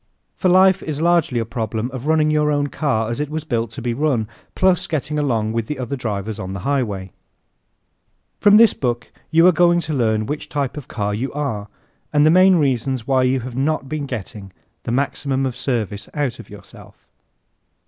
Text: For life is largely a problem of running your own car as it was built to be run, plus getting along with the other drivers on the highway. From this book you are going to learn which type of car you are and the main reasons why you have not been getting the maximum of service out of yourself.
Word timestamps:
For 0.35 0.49
life 0.49 0.81
is 0.81 0.99
largely 0.99 1.37
a 1.37 1.45
problem 1.45 1.91
of 1.91 2.07
running 2.07 2.31
your 2.31 2.49
own 2.51 2.69
car 2.69 3.11
as 3.11 3.19
it 3.19 3.29
was 3.29 3.43
built 3.43 3.69
to 3.69 3.83
be 3.83 3.93
run, 3.93 4.27
plus 4.55 4.87
getting 4.87 5.19
along 5.19 5.53
with 5.53 5.67
the 5.67 5.77
other 5.77 5.95
drivers 5.95 6.39
on 6.39 6.53
the 6.53 6.61
highway. 6.61 7.11
From 8.39 8.57
this 8.57 8.73
book 8.73 9.11
you 9.29 9.45
are 9.45 9.51
going 9.51 9.79
to 9.81 9.93
learn 9.93 10.25
which 10.25 10.49
type 10.49 10.75
of 10.75 10.87
car 10.87 11.13
you 11.13 11.31
are 11.33 11.67
and 12.11 12.25
the 12.25 12.31
main 12.31 12.55
reasons 12.55 13.05
why 13.05 13.21
you 13.21 13.41
have 13.41 13.55
not 13.55 13.87
been 13.87 14.07
getting 14.07 14.51
the 14.85 14.91
maximum 14.91 15.45
of 15.45 15.55
service 15.55 16.09
out 16.15 16.39
of 16.39 16.49
yourself. 16.49 17.07